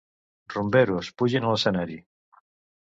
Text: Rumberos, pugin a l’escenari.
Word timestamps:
Rumberos, 0.53 1.13
pugin 1.21 1.47
a 1.47 1.55
l’escenari. 1.55 2.03